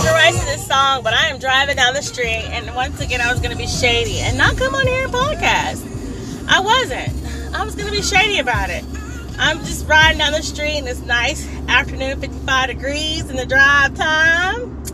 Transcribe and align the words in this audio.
copyrights 0.00 0.38
to 0.38 0.44
this 0.46 0.66
song, 0.66 1.02
but 1.02 1.12
I 1.12 1.26
am 1.26 1.38
driving 1.38 1.76
down 1.76 1.92
the 1.92 2.02
street, 2.02 2.26
and 2.26 2.74
once 2.74 3.00
again, 3.00 3.20
I 3.20 3.30
was 3.30 3.40
going 3.40 3.50
to 3.50 3.56
be 3.56 3.66
shady 3.66 4.18
and 4.18 4.38
not 4.38 4.56
come 4.56 4.74
on 4.74 4.86
here 4.86 5.04
and 5.04 5.12
podcast. 5.12 5.84
I 6.48 6.60
wasn't. 6.60 7.54
I 7.54 7.64
was 7.64 7.74
going 7.74 7.86
to 7.86 7.92
be 7.92 8.00
shady 8.00 8.38
about 8.38 8.70
it. 8.70 8.82
I'm 9.38 9.58
just 9.58 9.86
riding 9.86 10.18
down 10.18 10.32
the 10.32 10.42
street, 10.42 10.78
and 10.78 10.88
it's 10.88 11.00
nice 11.00 11.46
afternoon, 11.68 12.18
55 12.18 12.68
degrees 12.68 13.28
in 13.28 13.36
the 13.36 13.44
drive 13.44 13.94
time. 13.94 14.84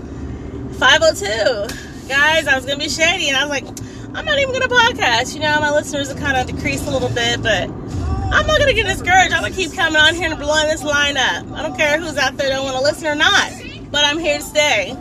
502. 0.72 2.09
Guys, 2.09 2.48
I 2.48 2.57
was 2.57 2.64
going 2.64 2.79
to 2.79 2.84
be 2.84 2.91
shady, 2.91 3.29
and 3.29 3.36
I 3.36 3.45
was 3.45 3.50
like, 3.50 3.66
I'm 4.12 4.25
not 4.25 4.38
even 4.41 4.54
going 4.54 4.68
to 4.68 4.75
podcast. 4.75 5.34
You 5.34 5.41
know, 5.41 5.61
my 5.61 5.70
listeners 5.70 6.09
have 6.09 6.18
kind 6.18 6.36
of 6.36 6.52
decreased 6.52 6.86
a 6.86 6.91
little 6.91 7.11
bit, 7.11 7.43
but 7.43 7.68
I'm 7.68 8.46
not 8.46 8.59
going 8.59 8.75
to 8.75 8.75
get 8.75 8.86
discouraged. 8.86 9.32
I'm 9.32 9.43
going 9.43 9.53
to 9.53 9.59
keep 9.59 9.73
coming 9.73 10.00
on 10.00 10.17
here 10.17 10.31
and 10.31 10.39
blowing 10.39 10.67
this 10.67 10.82
line 10.82 11.17
up. 11.17 11.46
I 11.53 11.62
don't 11.62 11.76
care 11.76 12.00
who's 12.00 12.17
out 12.17 12.36
there 12.36 12.50
don't 12.50 12.64
want 12.64 12.76
to 12.76 12.82
listen 12.82 13.07
or 13.07 13.14
not 13.14 13.65
but 13.90 14.04
I'm 14.04 14.18
here 14.18 14.39
to 14.39 14.45
stay. 14.45 14.96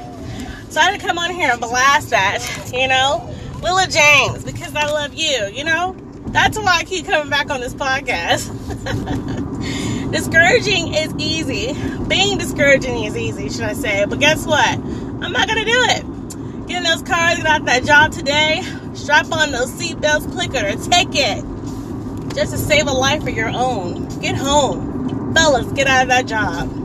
So 0.70 0.82
I 0.82 0.92
had 0.92 1.00
to 1.00 1.06
come 1.06 1.18
on 1.18 1.32
here 1.32 1.50
and 1.52 1.60
blast 1.60 2.10
that, 2.10 2.72
you 2.74 2.88
know? 2.88 3.30
Leela 3.62 3.92
James, 3.92 4.44
because 4.44 4.76
I 4.76 4.86
love 4.86 5.14
you, 5.14 5.48
you 5.54 5.64
know? 5.64 5.96
That's 6.28 6.58
why 6.58 6.80
I 6.80 6.84
keep 6.84 7.06
coming 7.06 7.30
back 7.30 7.50
on 7.50 7.62
this 7.62 7.74
podcast. 7.74 8.52
Discouraging 10.12 10.94
is 10.94 11.14
easy. 11.18 11.74
Being 12.08 12.38
discouraging 12.38 13.06
is 13.06 13.18
easy, 13.18 13.50
should 13.50 13.64
I 13.64 13.74
say. 13.74 14.06
But 14.06 14.20
guess 14.20 14.46
what? 14.46 14.78
I'm 14.78 15.32
not 15.32 15.48
going 15.48 15.60
to 15.60 15.66
do 15.66 15.84
it. 15.90 16.68
Get 16.68 16.78
in 16.78 16.84
those 16.84 17.02
cars, 17.02 17.38
get 17.38 17.46
out 17.46 17.66
that 17.66 17.84
job 17.84 18.12
today, 18.12 18.64
strap 18.94 19.32
on 19.32 19.52
those 19.52 19.72
seatbelts, 19.72 20.32
click 20.32 20.52
it, 20.54 20.82
take 20.92 21.10
it. 21.12 22.36
Just 22.36 22.52
to 22.52 22.58
save 22.58 22.88
a 22.88 22.92
life 22.92 23.22
of 23.24 23.30
your 23.30 23.50
own. 23.50 24.08
Get 24.20 24.36
home. 24.36 25.34
Fellas, 25.34 25.72
get 25.74 25.88
out 25.88 26.04
of 26.04 26.10
that 26.10 26.28
job. 26.28 26.85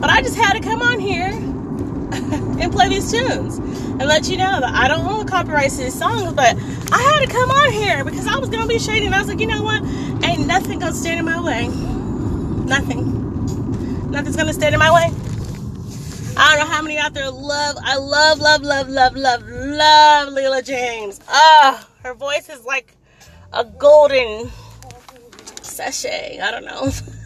But 0.00 0.10
I 0.10 0.22
just 0.22 0.36
had 0.36 0.54
to 0.54 0.60
come 0.60 0.80
on 0.80 0.98
here 0.98 1.28
and 1.30 2.72
play 2.72 2.88
these 2.88 3.10
tunes 3.12 3.58
and 3.58 4.08
let 4.08 4.28
you 4.28 4.38
know 4.38 4.60
that 4.60 4.74
I 4.74 4.88
don't 4.88 5.06
own 5.06 5.26
the 5.26 5.30
copyrights 5.30 5.76
to 5.76 5.84
these 5.84 5.98
songs, 5.98 6.32
but 6.32 6.56
I 6.90 7.02
had 7.02 7.26
to 7.26 7.30
come 7.30 7.50
on 7.50 7.72
here 7.72 8.02
because 8.04 8.26
I 8.26 8.38
was 8.38 8.48
gonna 8.48 8.66
be 8.66 8.78
shady 8.78 9.06
and 9.06 9.14
I 9.14 9.18
was 9.18 9.28
like, 9.28 9.40
you 9.40 9.46
know 9.46 9.62
what? 9.62 9.82
Ain't 10.24 10.46
nothing 10.46 10.78
gonna 10.78 10.94
stand 10.94 11.18
in 11.18 11.26
my 11.26 11.40
way. 11.40 11.68
Nothing. 12.64 14.10
Nothing's 14.10 14.36
gonna 14.36 14.54
stand 14.54 14.74
in 14.74 14.78
my 14.78 14.90
way. 14.92 15.12
I 16.36 16.56
don't 16.56 16.60
know 16.60 16.74
how 16.74 16.80
many 16.80 16.96
out 16.96 17.12
there 17.12 17.30
love, 17.30 17.76
I 17.82 17.96
love, 17.96 18.38
love, 18.38 18.62
love, 18.62 18.88
love, 18.88 19.14
love, 19.14 19.42
love 19.46 20.28
Leela 20.30 20.64
James. 20.64 21.20
Ah, 21.28 21.86
oh, 21.86 22.08
her 22.08 22.14
voice 22.14 22.48
is 22.48 22.64
like 22.64 22.96
a 23.52 23.64
golden 23.64 24.50
sachet. 25.60 26.40
I 26.40 26.50
don't 26.50 26.64
know. 26.64 26.90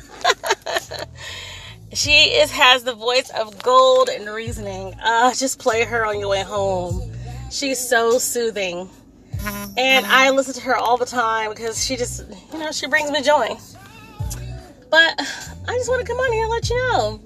She 1.95 2.35
is 2.35 2.51
has 2.51 2.85
the 2.85 2.95
voice 2.95 3.31
of 3.31 3.63
gold 3.63 4.09
and 4.09 4.29
reasoning. 4.29 4.95
Uh, 5.03 5.33
just 5.35 5.59
play 5.59 5.85
her 5.85 6.05
on 6.05 6.19
your 6.19 6.29
way 6.29 6.43
home. 6.43 7.11
She's 7.51 7.79
so 7.79 8.19
soothing. 8.19 8.89
And 9.77 10.07
I 10.07 10.31
listen 10.31 10.55
to 10.55 10.61
her 10.63 10.77
all 10.77 10.97
the 10.97 11.07
time 11.07 11.51
because 11.51 11.85
she 11.85 11.97
just, 11.97 12.25
you 12.53 12.59
know, 12.59 12.73
she 12.73 12.87
brings 12.87 13.11
me 13.11 13.23
joy. 13.23 13.57
But 14.91 15.15
I 15.19 15.77
just 15.77 15.89
want 15.89 16.01
to 16.01 16.07
come 16.07 16.19
on 16.19 16.33
here 16.33 16.45
and 16.45 16.51
let 16.51 16.71
you 16.71 16.77
know 16.77 17.21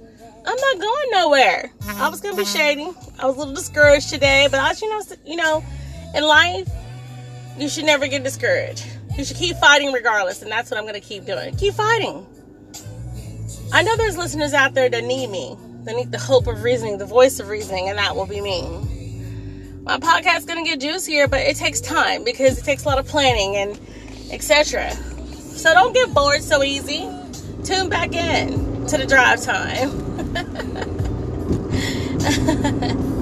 I'm 0.48 0.56
not 0.56 0.80
going 0.80 1.10
nowhere. 1.10 1.70
I 1.86 2.08
was 2.08 2.22
gonna 2.22 2.36
be 2.36 2.46
shady. 2.46 2.88
I 3.18 3.26
was 3.26 3.36
a 3.36 3.38
little 3.38 3.54
discouraged 3.54 4.08
today, 4.08 4.48
but 4.50 4.60
I, 4.60 4.72
you 4.80 4.88
know, 4.88 5.02
you 5.26 5.36
know, 5.36 5.64
in 6.14 6.24
life, 6.24 6.68
you 7.58 7.68
should 7.68 7.84
never 7.84 8.06
get 8.08 8.24
discouraged. 8.24 8.86
You 9.16 9.24
should 9.24 9.36
keep 9.36 9.56
fighting 9.56 9.92
regardless, 9.92 10.40
and 10.40 10.50
that's 10.50 10.70
what 10.70 10.78
I'm 10.78 10.86
gonna 10.86 11.00
keep 11.00 11.26
doing. 11.26 11.54
Keep 11.56 11.74
fighting. 11.74 12.26
I 13.72 13.82
know 13.82 13.96
there's 13.96 14.16
listeners 14.16 14.54
out 14.54 14.74
there 14.74 14.88
that 14.88 15.04
need 15.04 15.28
me. 15.28 15.56
They 15.84 15.94
need 15.94 16.10
the 16.10 16.18
hope 16.18 16.46
of 16.46 16.62
reasoning, 16.62 16.98
the 16.98 17.06
voice 17.06 17.38
of 17.38 17.48
reasoning, 17.48 17.88
and 17.88 17.98
that 17.98 18.16
will 18.16 18.26
be 18.26 18.40
me. 18.40 18.62
My 19.82 19.98
podcast's 19.98 20.46
gonna 20.46 20.64
get 20.64 20.80
juicier, 20.80 21.28
but 21.28 21.40
it 21.40 21.56
takes 21.56 21.80
time 21.80 22.24
because 22.24 22.58
it 22.58 22.64
takes 22.64 22.84
a 22.84 22.88
lot 22.88 22.98
of 22.98 23.06
planning 23.06 23.56
and 23.56 23.78
etc. 24.30 24.90
So 24.90 25.72
don't 25.74 25.92
get 25.92 26.12
bored 26.14 26.42
so 26.42 26.62
easy. 26.62 27.08
Tune 27.64 27.88
back 27.88 28.14
in 28.14 28.86
to 28.86 28.96
the 28.96 29.06
drive 29.06 29.42
time. 29.42 29.88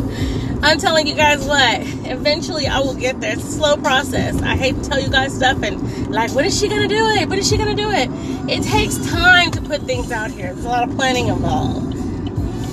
I'm 0.66 0.78
telling 0.78 1.06
you 1.06 1.15
guys 1.15 1.44
what, 1.44 1.78
eventually 2.10 2.66
I 2.66 2.81
will 2.81 2.97
get 2.97 3.21
there. 3.21 3.34
It's 3.34 3.44
a 3.44 3.53
slow 3.53 3.77
process. 3.77 4.43
I 4.43 4.56
hate 4.56 4.75
to 4.75 4.82
tell 4.82 5.00
you 5.00 5.09
guys 5.09 5.32
stuff 5.32 5.62
and 5.62 6.10
like, 6.10 6.34
when 6.34 6.44
is 6.44 6.59
she 6.59 6.66
gonna 6.66 6.88
do 6.88 7.09
it? 7.10 7.28
When 7.28 7.38
is 7.38 7.49
she 7.49 7.56
gonna 7.56 7.77
do 7.77 7.88
it? 7.88 8.09
It 8.50 8.65
takes 8.65 8.97
time 9.09 9.53
to 9.53 9.60
put 9.62 9.82
things 9.82 10.10
out 10.10 10.32
here. 10.32 10.53
There's 10.53 10.65
a 10.65 10.69
lot 10.69 10.88
of 10.88 10.97
planning 10.97 11.28
involved. 11.28 11.93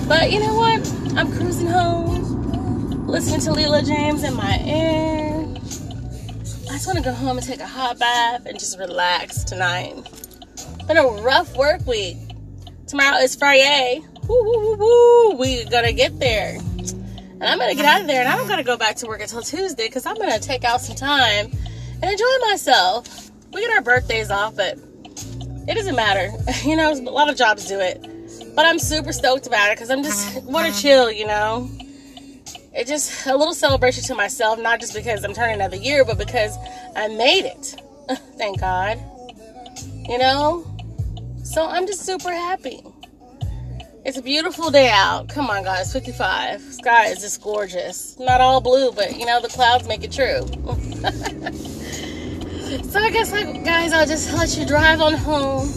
But 0.10 0.32
you 0.32 0.40
know 0.40 0.56
what? 0.56 0.92
I'm 1.16 1.32
cruising 1.34 1.68
home, 1.68 3.06
listening 3.06 3.42
to 3.42 3.52
Leela 3.52 3.86
James 3.86 4.24
in 4.24 4.34
my 4.34 4.58
ear. 4.66 5.46
I 6.72 6.78
just 6.78 6.88
want 6.88 6.98
to 6.98 7.04
go 7.04 7.14
home 7.14 7.38
and 7.38 7.46
take 7.46 7.60
a 7.60 7.68
hot 7.68 8.00
bath 8.00 8.48
and 8.48 8.58
just 8.58 8.80
relax 8.80 9.44
tonight. 9.44 9.94
Been 10.88 10.98
a 10.98 11.06
rough 11.06 11.56
work 11.56 11.86
week. 11.86 12.18
Tomorrow 12.88 13.18
is 13.18 13.36
Friday. 13.36 14.02
Woo, 14.28 14.44
woo, 14.44 14.78
woo, 14.78 14.78
woo. 14.78 15.38
We 15.38 15.66
gotta 15.66 15.94
get 15.94 16.20
there. 16.20 16.58
And 17.34 17.44
I'm 17.44 17.58
gonna 17.58 17.76
get 17.76 17.86
out 17.86 18.02
of 18.02 18.08
there 18.08 18.22
and 18.22 18.30
I 18.30 18.36
don't 18.38 18.48
gotta 18.48 18.64
go 18.64 18.78
back 18.78 18.96
to 18.98 19.08
work 19.08 19.22
until 19.22 19.42
Tuesday 19.42 19.88
because 19.88 20.06
I'm 20.06 20.16
gonna 20.16 20.40
take 20.40 20.64
out 20.64 20.82
some 20.82 20.96
time 20.96 21.52
and 22.02 22.04
enjoy 22.04 22.26
myself. 22.42 23.32
We 23.52 23.62
get 23.62 23.72
our 23.72 23.82
birthdays 23.82 24.32
off, 24.32 24.56
but 24.56 24.78
it 25.68 25.76
doesn't 25.76 25.96
matter. 25.96 26.32
You 26.64 26.76
know, 26.78 26.92
a 26.94 26.96
lot 27.12 27.30
of 27.30 27.36
jobs 27.36 27.68
do 27.68 27.80
it. 27.80 28.08
But 28.56 28.66
I'm 28.66 28.80
super 28.80 29.12
stoked 29.12 29.48
about 29.48 29.72
it 29.72 29.76
because 29.76 29.90
I'm 29.90 30.04
just 30.04 30.44
want 30.44 30.74
to 30.74 30.82
chill, 30.82 31.12
you 31.12 31.28
know. 31.28 31.70
It's 32.74 32.90
just 32.90 33.28
a 33.28 33.36
little 33.36 33.54
celebration 33.54 34.04
to 34.06 34.16
myself, 34.16 34.60
not 34.60 34.80
just 34.80 34.94
because 34.94 35.24
I'm 35.24 35.34
turning 35.34 35.56
another 35.56 35.76
year, 35.76 36.06
but 36.06 36.18
because 36.18 36.58
I 36.96 37.08
made 37.08 37.46
it. 37.46 37.76
Thank 38.38 38.60
God. 38.60 39.00
You 40.08 40.18
know? 40.18 40.66
So 41.44 41.68
I'm 41.68 41.86
just 41.86 42.06
super 42.06 42.32
happy. 42.32 42.82
It's 44.06 44.18
a 44.18 44.22
beautiful 44.22 44.70
day 44.70 44.90
out. 44.90 45.30
Come 45.30 45.50
on, 45.50 45.64
guys. 45.64 45.94
55. 45.94 46.62
Sky 46.74 47.08
is 47.08 47.22
just 47.22 47.42
gorgeous. 47.42 48.20
Not 48.20 48.42
all 48.42 48.60
blue, 48.60 48.92
but 48.92 49.18
you 49.18 49.26
know, 49.26 49.40
the 49.40 49.48
clouds 49.48 49.88
make 49.88 50.04
it 50.04 50.12
true. 50.12 50.42
so 52.84 53.00
I 53.00 53.10
guess, 53.12 53.32
like, 53.32 53.64
guys, 53.64 53.94
I'll 53.94 54.06
just 54.06 54.34
let 54.34 54.58
you 54.58 54.66
drive 54.66 55.00
on 55.00 55.14
home. 55.14 55.70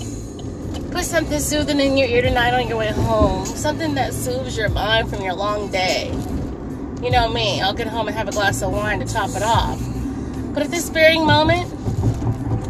Put 0.91 1.05
something 1.05 1.39
soothing 1.39 1.79
in 1.79 1.97
your 1.97 2.09
ear 2.09 2.21
tonight 2.21 2.53
on 2.53 2.67
your 2.67 2.79
way 2.79 2.91
home. 2.91 3.47
Something 3.47 3.95
that 3.95 4.13
soothes 4.13 4.59
your 4.59 4.71
mind 4.71 5.09
from 5.09 5.23
your 5.23 5.35
long 5.35 5.71
day. 5.71 6.09
You 7.01 7.13
know 7.13 7.29
me. 7.29 7.61
I'll 7.61 7.75
get 7.75 7.87
home 7.87 8.09
and 8.09 8.17
have 8.17 8.27
a 8.27 8.33
glass 8.33 8.61
of 8.61 8.73
wine 8.73 8.99
to 8.99 9.07
top 9.07 9.31
it 9.37 9.45
off. 9.45 9.81
But 10.53 10.65
at 10.65 10.73
this 10.73 10.89
very 10.89 11.21
moment, 11.21 11.71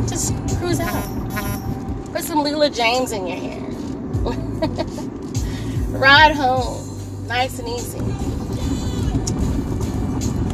just 0.06 0.34
cruise 0.58 0.80
out. 0.80 2.12
Put 2.12 2.24
some 2.24 2.40
Leela 2.40 2.76
James 2.76 3.12
in 3.12 3.26
your 3.26 3.38
hair. 3.38 5.02
Ride 5.98 6.32
home, 6.32 7.26
nice 7.26 7.58
and 7.58 7.68
easy. 7.68 7.98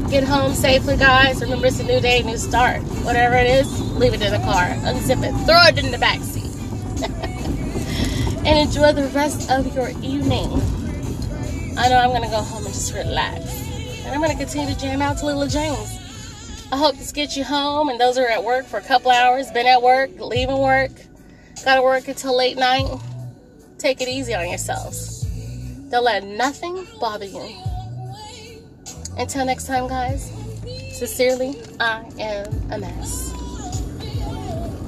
Get 0.08 0.22
home 0.22 0.54
safely, 0.54 0.96
guys. 0.96 1.40
Remember, 1.40 1.66
it's 1.66 1.80
a 1.80 1.84
new 1.84 1.98
day, 2.00 2.22
new 2.22 2.36
start. 2.36 2.80
Whatever 3.02 3.34
it 3.34 3.48
is, 3.48 3.80
leave 3.92 4.14
it 4.14 4.22
in 4.22 4.30
the 4.30 4.38
car. 4.38 4.66
Unzip 4.84 5.24
it, 5.24 5.32
throw 5.46 5.62
it 5.64 5.82
in 5.82 5.90
the 5.90 5.98
back 5.98 6.20
seat. 6.20 6.50
and 8.46 8.58
enjoy 8.68 8.92
the 8.92 9.08
rest 9.14 9.50
of 9.50 9.74
your 9.74 9.88
evening. 10.02 10.48
I 11.76 11.88
know 11.88 11.96
I'm 11.96 12.10
going 12.10 12.22
to 12.22 12.28
go 12.28 12.40
home 12.40 12.64
and 12.64 12.72
just 12.72 12.94
relax. 12.94 13.42
And 14.04 14.14
I'm 14.14 14.20
going 14.20 14.30
to 14.30 14.36
continue 14.36 14.72
to 14.72 14.78
jam 14.78 15.02
out 15.02 15.18
to 15.18 15.24
Leela 15.24 15.50
James. 15.50 15.98
I 16.70 16.76
hope 16.76 16.96
this 16.96 17.10
gets 17.10 17.36
you 17.36 17.42
home. 17.42 17.88
And 17.88 17.98
those 17.98 18.16
are 18.16 18.28
at 18.28 18.44
work 18.44 18.66
for 18.66 18.76
a 18.76 18.82
couple 18.82 19.10
hours, 19.10 19.50
been 19.50 19.66
at 19.66 19.82
work, 19.82 20.10
leaving 20.20 20.58
work, 20.58 20.92
got 21.64 21.74
to 21.76 21.82
work 21.82 22.06
until 22.06 22.36
late 22.36 22.58
night. 22.58 22.86
Take 23.78 24.00
it 24.00 24.08
easy 24.08 24.34
on 24.34 24.48
yourselves. 24.48 25.11
Don't 25.92 26.04
let 26.04 26.24
nothing 26.24 26.86
bother 26.98 27.26
you. 27.26 27.54
Until 29.18 29.44
next 29.44 29.66
time, 29.66 29.88
guys, 29.88 30.32
sincerely, 30.90 31.54
I 31.78 32.02
am 32.18 32.46
a 32.72 32.78
mess. 32.78 33.41